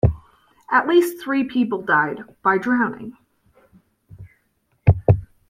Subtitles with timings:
[0.71, 3.13] At least three people died by drowning.